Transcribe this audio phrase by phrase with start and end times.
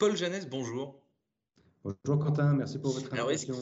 [0.00, 0.98] Paul Jeannès, bonjour.
[1.84, 3.54] Bonjour Quentin, merci pour votre invitation.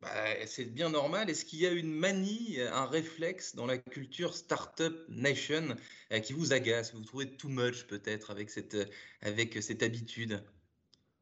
[0.00, 0.08] Bah,
[0.46, 1.28] c'est bien normal.
[1.28, 5.76] Est-ce qu'il y a une manie, un réflexe dans la culture Startup Nation
[6.10, 6.94] euh, qui vous agace?
[6.94, 8.78] Vous trouvez too much peut-être avec cette,
[9.20, 10.42] avec cette habitude?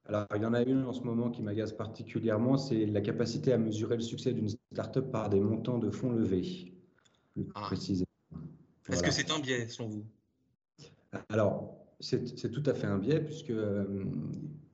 [0.07, 3.53] Alors, il y en a une en ce moment qui m'agace particulièrement, c'est la capacité
[3.53, 6.73] à mesurer le succès d'une startup par des montants de fonds levés,
[7.33, 7.63] plus ah.
[7.63, 8.07] précisément.
[8.89, 10.07] Est-ce que c'est un biais, selon vous?
[11.29, 13.85] Alors, c'est tout à fait un biais, puisque euh,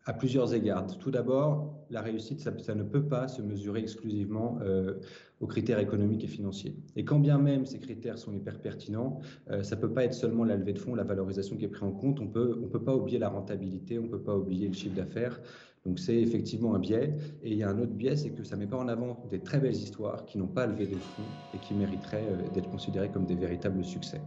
[0.08, 0.86] à plusieurs égards.
[0.98, 4.94] Tout d'abord, la réussite, ça, ne peut pas se mesurer exclusivement euh,
[5.40, 6.75] aux critères économiques et financiers.
[6.96, 9.20] Et quand bien même ces critères sont hyper pertinents,
[9.50, 11.68] euh, ça ne peut pas être seulement la levée de fonds, la valorisation qui est
[11.68, 12.20] prise en compte.
[12.20, 14.75] On peut, ne on peut pas oublier la rentabilité, on ne peut pas oublier le
[14.75, 15.39] chiffre d'affaires.
[15.84, 17.14] Donc c'est effectivement un biais.
[17.42, 19.26] Et il y a un autre biais, c'est que ça ne met pas en avant
[19.29, 21.22] des très belles histoires qui n'ont pas levé de fonds
[21.54, 24.22] et qui mériteraient d'être considérées comme des véritables succès.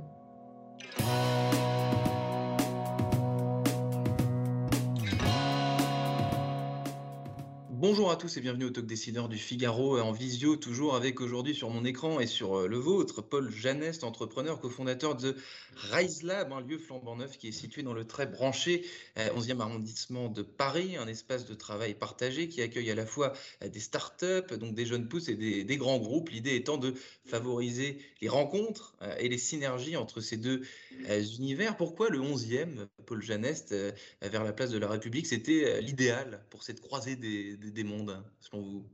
[7.82, 11.56] Bonjour à tous et bienvenue au Talk Décideur du Figaro en visio, toujours avec aujourd'hui
[11.56, 15.36] sur mon écran et sur euh, le vôtre, Paul Janest, entrepreneur, cofondateur de
[15.92, 18.86] Rise Lab, un lieu flambant neuf qui est situé dans le très branché
[19.18, 23.34] 11e euh, arrondissement de Paris, un espace de travail partagé qui accueille à la fois
[23.64, 26.94] euh, des startups, donc des jeunes pousses et des, grands groupes, l'idée étant de
[27.26, 30.62] favoriser les rencontres et les synergies entre ces deux
[31.38, 31.78] univers.
[31.78, 33.76] Pourquoi le 11e, Paul Janest,
[34.22, 38.62] vers la place de la République, c'était l'idéal pour cette croisée des des mondes, selon
[38.62, 38.86] vous?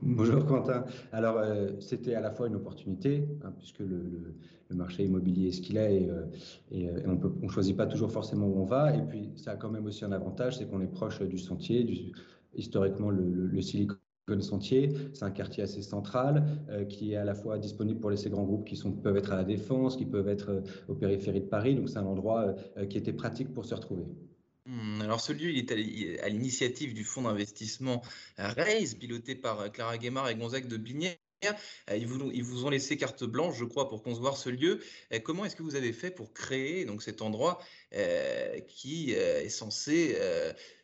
[0.00, 0.84] Bonjour Quentin.
[1.10, 4.36] Alors, euh, c'était à la fois une opportunité, hein, puisque le,
[4.70, 6.24] marché immobilier est ce qu'il est, et, euh,
[6.72, 8.94] euh, on ne choisit pas toujours forcément où on va.
[8.94, 12.12] Et puis, ça a quand même aussi un avantage, c'est qu'on est proche du sentier,
[12.54, 13.96] historiquement le, le, Silicon
[14.40, 14.92] Sentier.
[15.14, 16.44] C'est un quartier assez central
[16.88, 19.36] qui est à la fois disponible pour laisser grands groupes qui sont, peuvent être à
[19.36, 21.74] la Défense, qui peuvent être au périphérie de Paris.
[21.74, 22.54] Donc, c'est un endroit
[22.88, 24.04] qui était pratique pour se retrouver.
[24.68, 28.02] Mmh, alors ce lieu il est à l'initiative du fonds d'investissement
[28.36, 31.16] Raise, piloté par euh, Clara Guémard et Gonzague de Binière.
[31.90, 34.80] Euh, ils vous, ils vous, ont laissé carte blanche, je crois, pour concevoir ce lieu.
[35.14, 37.60] Euh, comment est-ce que vous avez fait pour créer donc cet endroit
[38.66, 40.14] qui est censé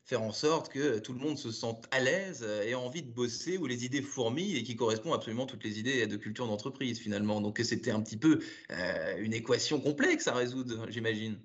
[0.05, 3.11] faire en sorte que tout le monde se sente à l'aise et a envie de
[3.11, 6.47] bosser, où les idées fourmillent et qui correspond absolument à toutes les idées de culture
[6.47, 7.41] d'entreprise finalement.
[7.41, 8.41] Donc c'était un petit peu
[9.19, 11.39] une équation complexe à résoudre, j'imagine.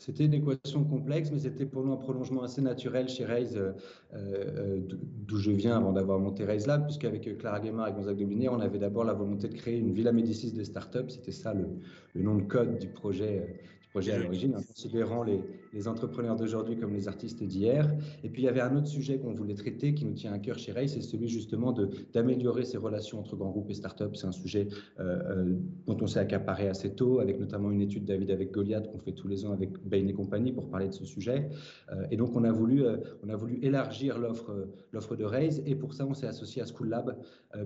[0.00, 3.72] C'était une équation complexe, mais c'était pour nous un prolongement assez naturel chez Raise, euh,
[4.14, 8.48] euh, d'où je viens avant d'avoir monté Raise Lab, puisqu'avec Clara Guémard et Gonzague Dominé,
[8.48, 11.10] on avait d'abord la volonté de créer une Villa Médicis des startups.
[11.10, 11.66] C'était ça le,
[12.14, 13.52] le, nom de code du projet, euh,
[13.90, 15.42] projet à l'origine, en considérant les,
[15.72, 17.92] les entrepreneurs d'aujourd'hui comme les artistes d'hier.
[18.24, 20.38] Et puis il y avait un autre sujet qu'on voulait traiter qui nous tient à
[20.38, 21.74] cœur chez Ray, c'est celui justement
[22.12, 24.14] d'améliorer ces relations entre grands groupes et startups.
[24.14, 28.04] C'est un sujet euh, euh, dont on s'est accaparé assez tôt, avec notamment une étude
[28.04, 30.94] David avec Goliath qu'on fait tous les ans avec Bain et compagnie pour parler de
[30.94, 31.48] ce sujet.
[31.92, 32.84] Euh, et donc on a voulu,
[33.22, 36.88] on a voulu élargir l'offre de Raise et pour ça on s'est associé à School
[36.88, 37.16] Lab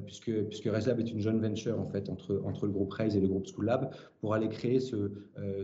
[0.06, 3.16] puisque puisque Raise Lab est une jeune venture en fait entre entre le groupe Raise
[3.16, 5.10] et le groupe School Lab pour aller créer ce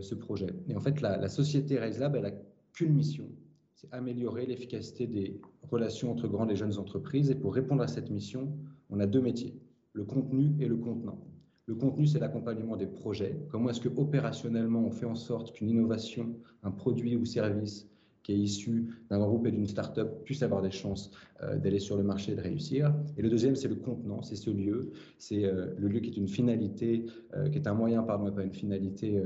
[0.01, 0.47] ce projet.
[0.67, 2.30] Et en fait, la, société Raise Lab, elle a
[2.73, 3.29] qu'une mission,
[3.75, 7.31] c'est améliorer l'efficacité des relations entre grandes et jeunes entreprises.
[7.31, 8.55] Et pour répondre à cette mission,
[8.89, 9.59] on a deux métiers,
[9.93, 11.25] le contenu et le contenant.
[11.65, 13.39] Le contenu, c'est l'accompagnement des projets.
[13.49, 17.87] Comment est-ce que opérationnellement on fait en sorte qu'une innovation, un produit ou service
[18.23, 21.11] qui est issu d'un groupe et d'une start-up puisse avoir des chances
[21.43, 22.93] euh, d'aller sur le marché et de réussir.
[23.17, 24.91] Et le deuxième, c'est le contenant, c'est ce lieu.
[25.17, 28.43] C'est euh, le lieu qui est une finalité, euh, qui est un moyen, pardon, pas
[28.43, 29.21] une finalité,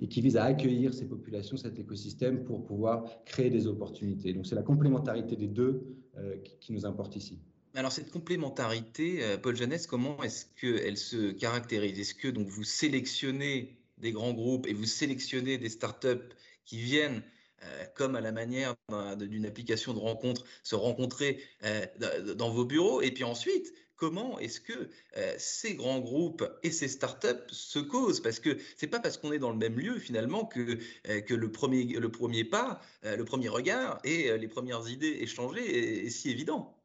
[0.00, 4.32] et qui vise à accueillir ces populations, cet écosystème pour pouvoir créer des opportunités.
[4.32, 5.82] Donc c'est la complémentarité des deux
[6.60, 7.38] qui, nous importe ici.
[7.74, 11.98] Alors cette complémentarité, Paul Jeannès, comment est-ce qu'elle se caractérise?
[11.98, 16.28] Est-ce que donc vous sélectionnez des grands groupes et vous sélectionnez des startups
[16.64, 17.22] qui viennent
[17.64, 18.74] euh, comme à la manière
[19.18, 21.86] d'une application de rencontre, se rencontrer euh,
[22.36, 23.00] dans vos bureaux.
[23.02, 24.72] Et puis ensuite, comment est-ce que
[25.16, 28.20] euh, ces grands groupes et ces startups se causent?
[28.20, 30.78] Parce que c'est pas parce qu'on est dans le même lieu finalement que,
[31.20, 36.10] que le, premier, le premier pas, le premier regard et les premières idées échangées est,
[36.10, 36.76] si évident.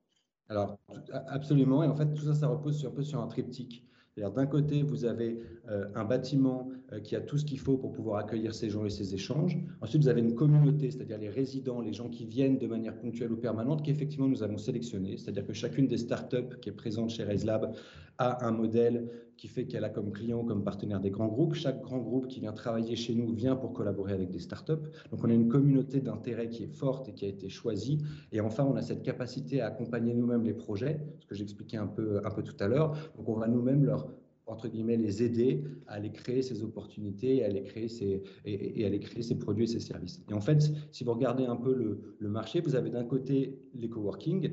[0.48, 0.80] Alors,
[1.28, 1.84] absolument.
[1.84, 3.86] Et en fait, tout ça, ça repose un peu sur un triptyque.
[4.28, 5.40] D'un côté, vous avez
[5.70, 8.86] euh, un bâtiment euh, qui a tout ce qu'il faut pour pouvoir accueillir ces gens
[8.86, 9.58] et ces échanges.
[9.82, 13.32] Ensuite, vous avez une communauté, c'est-à-dire les résidents, les gens qui viennent de manière ponctuelle
[13.32, 15.18] ou permanente, qu'effectivement nous avons sélectionné.
[15.18, 17.74] C'est-à-dire que chacune des startups qui est présente chez RaiseLab
[18.18, 21.54] a un modèle qui fait qu'elle a comme client, comme partenaire des grands groupes.
[21.54, 24.74] Chaque grand groupe qui vient travailler chez nous vient pour collaborer avec des startups.
[25.12, 28.00] Donc on a une communauté d'intérêt qui est forte et qui a été choisie.
[28.34, 31.88] Et enfin, on a cette capacité à accompagner nous-mêmes les projets, ce que j'expliquais un
[31.88, 32.92] peu, un peu tout à l'heure.
[33.16, 34.10] Donc on va nous-mêmes leur
[34.46, 38.88] entre guillemets, les aider à aller créer ces opportunités, à aller créer ces, et, à
[38.88, 40.24] aller créer ces produits et ces services.
[40.28, 43.60] Et en fait, si vous regardez un peu le, le marché, vous avez d'un côté
[43.76, 44.50] les coworking,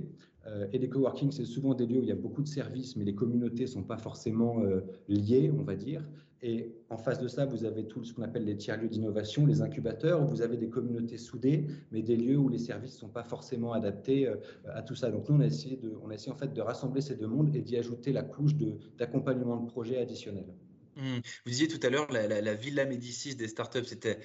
[0.73, 3.05] et les coworking, c'est souvent des lieux où il y a beaucoup de services, mais
[3.05, 6.03] les communautés ne sont pas forcément euh, liées, on va dire.
[6.43, 9.63] Et en face de ça, vous avez tout ce qu'on appelle les tiers-lieux d'innovation, les
[9.63, 13.09] incubateurs, où vous avez des communautés soudées, mais des lieux où les services ne sont
[13.09, 14.37] pas forcément adaptés euh,
[14.75, 15.11] à tout ça.
[15.11, 17.27] Donc nous, on a essayé, de, on a essayé en fait de rassembler ces deux
[17.27, 18.53] mondes et d'y ajouter la couche
[18.99, 20.53] d'accompagnement de, projets additionnels.
[20.97, 21.17] Mmh.
[21.45, 24.19] Vous disiez tout à l'heure la, la, Villa Médicis des startups, c'était,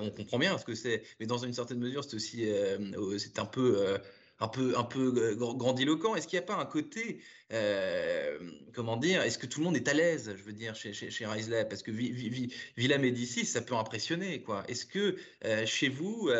[0.00, 3.38] on comprend bien ce que c'est, mais dans une certaine mesure, c'est aussi, euh, c'est
[3.38, 3.98] un peu
[4.44, 6.14] un peu, un peu euh, grandiloquent.
[6.14, 7.20] Est-ce qu'il n'y a pas un côté,
[7.52, 8.38] euh,
[8.74, 11.10] comment dire, est-ce que tout le monde est à l'aise, je veux dire, chez, chez,
[11.10, 11.26] chez
[11.68, 14.64] Parce que Villa Médicis, ça peut impressionner, quoi.
[14.68, 16.30] Est-ce que euh, chez vous,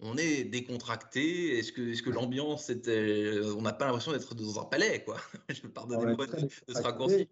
[0.00, 1.58] on est décontracté?
[1.58, 5.16] Est-ce que, est que l'ambiance, on n'a pas l'impression d'être dans un palais, quoi?
[5.48, 7.28] Je me pardonner de ce raccourci.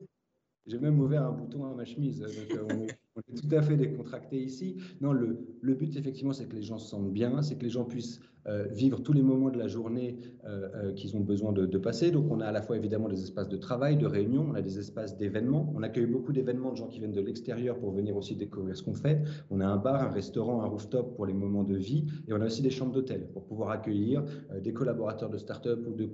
[0.66, 2.20] J'ai même ouvert un bouton à ma chemise.
[2.20, 4.78] Donc, on, est, tout à fait décontracté ici.
[5.02, 7.70] Non, le, le but, effectivement, c'est que les gens se sentent bien, c'est que les
[7.70, 11.52] gens puissent euh, vivre tous les moments de la journée euh, euh, qu'ils ont besoin
[11.52, 12.10] de, passer.
[12.10, 14.62] Donc, on a à la fois évidemment des espaces de travail, de réunion, on a
[14.62, 15.72] des espaces d'événements.
[15.74, 18.82] On accueille beaucoup d'événements de gens qui viennent de l'extérieur pour venir aussi découvrir ce
[18.82, 19.22] qu'on fait.
[19.50, 22.04] On a un bar, un restaurant, un rooftop pour les moments de vie.
[22.28, 24.24] Et on a aussi des chambres d'hôtel pour pouvoir accueillir
[24.62, 26.04] des collaborateurs de start-up ou de,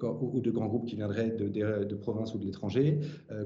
[0.51, 3.01] grands groupes qui viendraient de, de, province ou de l'étranger.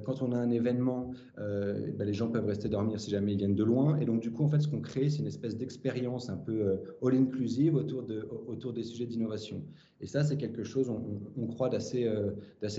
[0.05, 3.55] quand on a un événement, ben, les gens peuvent rester dormir si jamais ils viennent
[3.55, 3.99] de loin.
[3.99, 6.79] Et donc, du coup, en fait, ce qu'on crée, c'est une espèce d'expérience un peu
[7.03, 9.65] all-inclusive autour de, autour des sujets d'innovation.
[10.01, 12.33] Et ça, c'est quelque chose, on, croit, d'assez euh,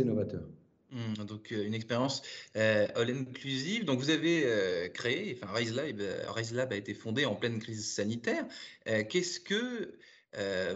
[0.04, 0.44] novateur.
[0.92, 2.22] Mmh, donc euh, une expérience
[2.56, 3.86] euh, all-inclusive.
[3.86, 8.46] Donc vous avez créé, enfin Rise Lab, a été fondé en pleine crise sanitaire.
[8.86, 9.96] Qu'est-ce que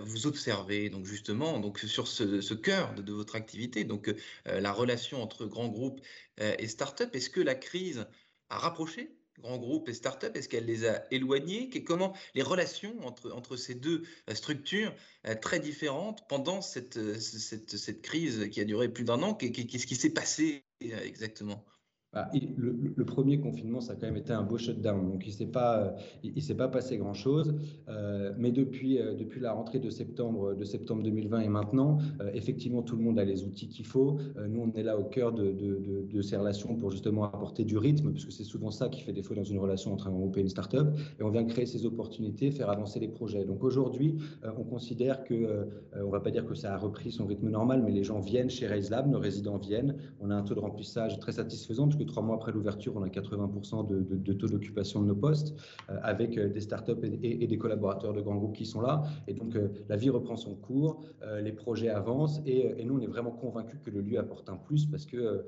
[0.01, 4.13] vous observez donc justement donc sur ce, cœur de, de, votre activité, donc
[4.45, 6.01] la relation entre grands groupes
[6.39, 8.07] et start-up Est-ce que la crise
[8.49, 13.31] a rapproché grands groupes et start-up Est-ce qu'elle les a éloignés Comment les relations entre,
[13.31, 14.93] entre ces deux euh, structures
[15.27, 19.33] euh, très différentes pendant cette, euh, cette, cette crise qui a duré plus d'un an?
[19.33, 21.65] Qu'est-ce qui s'est passé exactement?
[22.11, 25.33] Bah, le, premier confinement, ça a quand même été un beau shutdown, donc il ne
[25.33, 27.53] s'est pas, il, s'est pas passé grand-chose.
[27.87, 32.31] Euh, mais depuis, euh, depuis la rentrée de septembre, de septembre 2020 et maintenant, euh,
[32.33, 34.17] effectivement, tout le monde a les outils qu'il faut.
[34.47, 38.25] nous, on est là au cœur de, ces relations pour justement apporter du rythme, parce
[38.25, 40.49] que c'est souvent ça qui fait défaut dans une relation entre un groupe et une
[40.49, 40.87] start-up.
[41.19, 43.45] Et on vient créer ces opportunités, faire avancer les projets.
[43.45, 44.17] Donc aujourd'hui,
[44.57, 47.83] on considère que, on ne va pas dire que ça a repris son rythme normal,
[47.85, 49.95] mais les gens viennent chez Raise Lab, nos résidents viennent.
[50.19, 53.87] On a un taux de remplissage très satisfaisant trois mois après l'ouverture, on a 80%
[53.87, 55.53] de, taux d'occupation de nos postes,
[55.89, 59.03] euh, avec euh, des startups et, des collaborateurs de grands groupes qui sont là.
[59.27, 61.01] Et donc, euh, la vie reprend son cours,
[61.41, 64.85] les projets avancent, et, nous, on est vraiment convaincus que le lieu apporte un plus,
[64.85, 65.45] parce que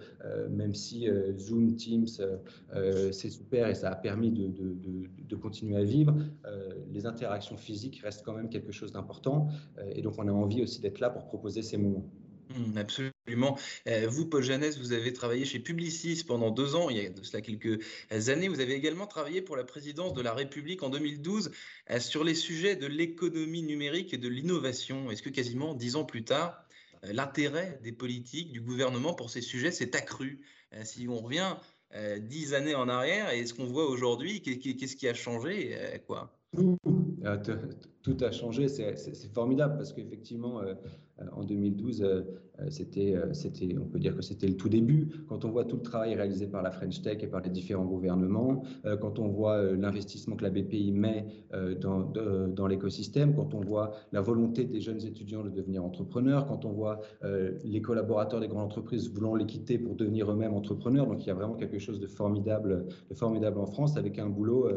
[0.50, 1.08] même si
[1.38, 2.08] Zoom, Teams,
[3.12, 6.16] c'est super et ça a permis de continuer à vivre,
[6.92, 9.48] les interactions physiques restent quand même quelque chose d'important.
[9.94, 12.06] et donc, on a envie aussi d'être là pour proposer ces moments.
[12.56, 13.58] Mmh, absolument.
[13.88, 17.10] Euh, vous, Paul Jeannès, vous avez travaillé chez Publicis pendant deux ans, il y a
[17.10, 17.80] de cela quelques
[18.28, 18.48] années.
[18.48, 21.52] Vous avez également travaillé pour la présidence de la République en 2012
[21.90, 25.12] euh, sur les sujets de l'économie numérique et de l'innovation.
[25.12, 26.66] Est-ce que quasiment dix ans plus tard,
[27.06, 30.42] euh, l'intérêt des politiques, du gouvernement pour ces sujets s'est accru?
[30.86, 31.58] Si on revient
[32.20, 35.76] dix années en arrière, et ce qu'on voit aujourd'hui, qu'est-ce qui a changé
[36.08, 36.34] quoi?
[38.04, 42.22] Tout a changé, c'est formidable parce qu'effectivement, euh, en 2012, euh,
[42.60, 43.16] euh, c'était,
[43.80, 45.10] on peut dire que c'était le tout début.
[45.28, 47.86] Quand on voit tout le travail réalisé par la French Tech et par les différents
[47.86, 48.64] gouvernements,
[49.00, 51.26] quand on voit l'investissement que la BPI met
[51.80, 52.12] dans,
[52.48, 56.72] dans l'écosystème, quand on voit la volonté des jeunes étudiants de devenir entrepreneurs, quand on
[56.72, 57.02] voit
[57.64, 61.32] les collaborateurs des grandes entreprises voulant les quitter pour devenir eux-mêmes entrepreneurs, donc il y
[61.32, 64.68] a vraiment quelque chose de formidable, de formidable en France avec un boulot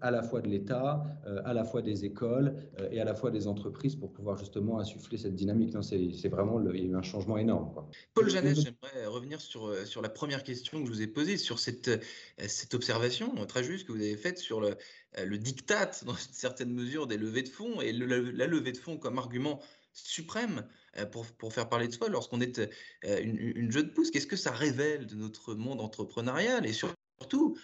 [0.00, 1.04] à la fois de l'État,
[1.44, 2.43] à la fois des écoles
[2.90, 7.02] et à la fois des entreprises pour pouvoir justement insuffler cette dynamique c'est vraiment, un
[7.02, 7.72] changement énorme.
[8.14, 11.36] Paul Jeannette, j'aimerais revenir sur, euh, sur la première question que je vous ai posée,
[11.36, 14.76] sur cette, euh, observation très juste que vous avez faite sur le,
[15.18, 18.78] euh, le diktat, dans une certaine mesure, des levées de fonds et la levée de
[18.78, 19.60] fonds comme argument
[19.92, 20.66] suprême
[21.12, 22.60] pour, pour faire parler de soi lorsqu'on est
[23.04, 24.10] une, une jeune pousse.
[24.10, 27.56] Qu'est-ce que ça révèle de notre monde entrepreneurial et surtout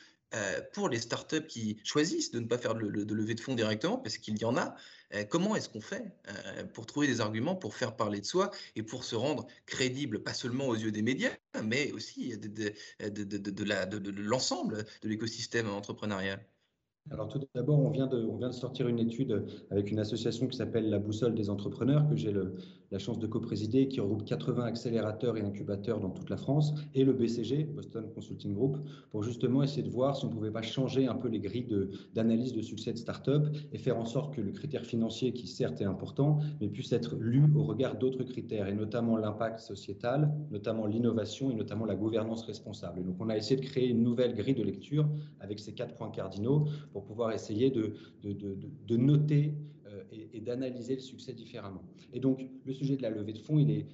[0.72, 3.99] pour les startups qui choisissent de ne pas faire de, de levée de fonds directement,
[3.99, 4.76] parce qu'il y en a,
[5.14, 8.50] euh, comment est-ce qu'on fait euh, pour trouver des arguments pour faire parler de soi
[8.76, 11.32] et pour se rendre crédible, pas seulement aux yeux des médias,
[11.64, 12.72] mais aussi de
[14.22, 16.50] l'ensemble de l'écosystème entrepreneurial?
[17.11, 20.99] Alors tout d'abord, on, vient de, sortir une étude avec une association qui s'appelle la
[20.99, 22.33] Boussole des entrepreneurs, que j'ai
[22.90, 27.04] la chance de co-présider, qui regroupe 80 accélérateurs et incubateurs dans toute la France, et
[27.04, 28.76] le BCG, Boston Consulting Group,
[29.11, 31.66] pour justement essayer de voir si on ne pouvait pas changer un peu les grilles
[32.14, 35.80] d'analyse de, succès de start-up et faire en sorte que le critère financier, qui certes
[35.80, 40.87] est important, mais puisse être lu au regard d'autres critères, et notamment l'impact sociétal, notamment
[40.87, 43.02] l'innovation et notamment la gouvernance responsable.
[43.04, 45.09] Donc on a essayé de créer une nouvelle grille de lecture
[45.40, 47.94] avec ces quatre points cardinaux pour pouvoir essayer de,
[48.97, 49.54] noter
[49.87, 51.82] euh, et, d'analyser le succès différemment.
[52.12, 53.87] Et donc, le sujet de la levée de fonds, il est,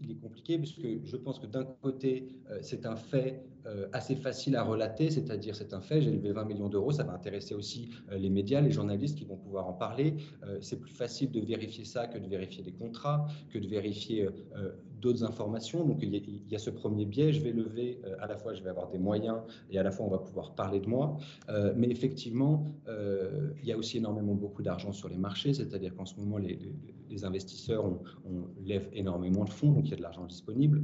[0.00, 3.44] il est compliqué puisque je pense que d'un côté, euh, c'est un fait
[3.92, 7.12] assez facile à relater, c'est-à-dire c'est un fait, j'ai levé 20 millions d'euros, ça va
[7.12, 10.16] intéresser aussi euh, les médias, les journalistes qui vont pouvoir en parler.
[10.60, 14.28] c'est plus facile de vérifier ça que de vérifier des contrats, que de vérifier
[15.00, 15.84] d'autres informations.
[15.84, 16.14] Donc il
[16.50, 18.98] y, a, ce premier biais, je vais lever, à la fois je vais avoir des
[18.98, 19.38] moyens
[19.70, 21.16] et à la fois on va pouvoir parler de moi.
[21.76, 26.16] mais effectivement, il y a aussi énormément beaucoup d'argent sur les marchés, c'est-à-dire qu'en ce
[26.16, 30.26] moment, les investisseurs on, on lève énormément de fonds, donc il y a de l'argent
[30.26, 30.82] disponible.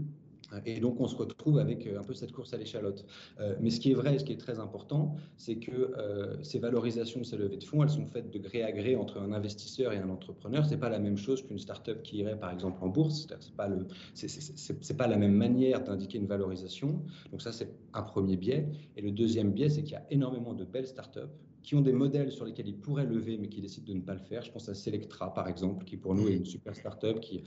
[0.66, 3.04] Et donc, on se retrouve avec euh, un peu cette course à l'échalote.
[3.40, 6.58] Euh, mais ce qui est vrai, ce qui est très important, c'est que euh, ces
[6.58, 9.92] valorisations, ces levées de fonds, elles sont faites de gré à gré entre un investisseur
[9.92, 10.64] et un entrepreneur.
[10.66, 13.26] C'est pas la même chose qu'une start-up qui irait, par exemple, en bourse.
[13.40, 17.02] C'est pas le, c'est pas la même manière d'indiquer une valorisation.
[17.30, 18.68] Donc ça, c'est un premier biais.
[18.96, 21.30] Et le deuxième biais, c'est qu'il y a énormément de belles start-up
[21.64, 24.12] qui ont des modèles sur lesquels ils pourraient lever, mais qui décident de ne pas
[24.12, 24.42] le faire.
[24.42, 27.42] Je pense à Selectra, par exemple, qui pour nous est une super start-up qui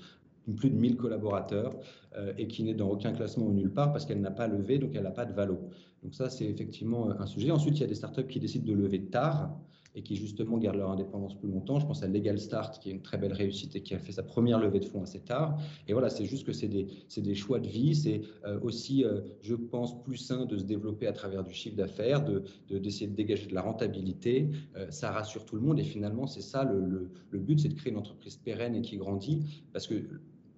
[0.56, 1.76] plus de 1000 collaborateurs
[2.16, 4.78] euh, et qui n'est dans aucun classement ou nulle part parce qu'elle n'a pas levé,
[4.80, 5.60] donc elle n'a pas de valo.
[6.04, 7.52] Donc ça, c'est effectivement un sujet.
[7.52, 9.58] Ensuite, il y a des startups qui décident de lever tard
[9.98, 11.80] et qui justement gardent leur indépendance plus longtemps.
[11.80, 14.12] Je pense à Legal Start, qui est une très belle réussite et qui a fait
[14.12, 15.60] sa première levée de fonds assez tard.
[15.88, 16.88] Et voilà, c'est juste que c'est des,
[17.18, 17.96] des, choix de vie.
[17.96, 21.76] C'est euh, aussi, euh, je pense, plus sain de se développer à travers du chiffre
[21.76, 22.24] d'affaires,
[22.70, 24.50] d'essayer de, de, dégager de la rentabilité.
[24.92, 27.74] ça rassure tout le monde et finalement, c'est ça le, le, le but, c'est de
[27.74, 29.96] créer une entreprise pérenne et qui grandit parce que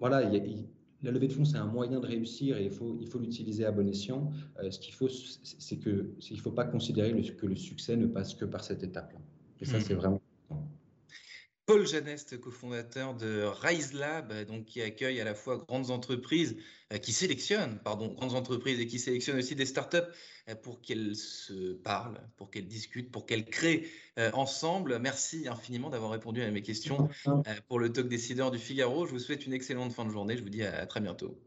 [0.00, 0.22] voilà,
[1.02, 3.64] la levée de fonds, c'est un moyen de réussir et il faut il faut l'utiliser
[3.64, 4.30] à bon escient.
[4.62, 8.34] Euh, ce qu'il faut, c'est que il faut pas considérer que le succès ne passe
[8.34, 9.20] que par cette étape-là.
[9.60, 9.98] Et ça, c'est mmh.
[9.98, 10.22] vraiment
[11.70, 16.56] Paul Janest, cofondateur de Rise Lab, donc qui accueille à la fois grandes entreprises,
[16.92, 19.98] euh, qui sélectionnent, pardon, grandes entreprises et qui sélectionnent aussi des startups
[20.48, 23.84] euh, pour qu'elles se parlent, pour qu'elles discutent, pour qu'elles créent
[24.18, 24.98] euh, ensemble.
[24.98, 27.08] Merci infiniment d'avoir répondu à mes questions
[27.68, 29.06] pour le talk décideur du Figaro.
[29.06, 30.36] Je vous souhaite une excellente fin de journée.
[30.36, 31.38] Je vous dis à très bientôt.